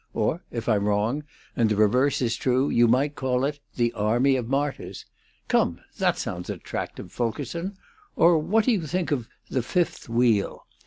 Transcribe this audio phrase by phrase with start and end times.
[0.15, 1.25] Or, if I'm wrong,
[1.55, 5.05] and the reverse is true, you might call it 'The Army of Martyrs'.
[5.47, 7.77] Come, that sounds attractive, Fulkerson!
[8.15, 10.65] Or what do you think of 'The Fifth Wheel'?